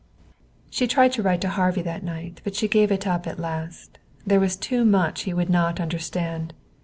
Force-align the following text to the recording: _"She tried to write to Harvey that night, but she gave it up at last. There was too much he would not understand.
_"She 0.71 0.87
tried 0.87 1.11
to 1.11 1.21
write 1.21 1.41
to 1.41 1.49
Harvey 1.49 1.83
that 1.83 2.01
night, 2.03 2.41
but 2.43 2.55
she 2.55 2.67
gave 2.67 2.91
it 2.91 3.05
up 3.05 3.27
at 3.27 3.37
last. 3.37 3.99
There 4.25 4.39
was 4.39 4.55
too 4.55 4.83
much 4.83 5.25
he 5.29 5.33
would 5.35 5.51
not 5.51 5.79
understand. 5.79 6.55